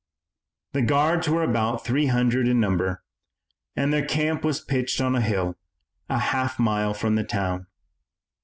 The 0.71 0.81
guards 0.81 1.29
were 1.29 1.43
about 1.43 1.85
three 1.85 2.07
hundred 2.07 2.47
in 2.47 2.59
number, 2.59 3.03
and 3.75 3.93
their 3.93 4.03
camp 4.03 4.43
was 4.43 4.59
pitched 4.59 4.99
on 4.99 5.15
a 5.15 5.21
hill, 5.21 5.57
a 6.09 6.17
half 6.17 6.57
mile 6.57 6.95
from 6.95 7.13
the 7.13 7.23
town. 7.23 7.67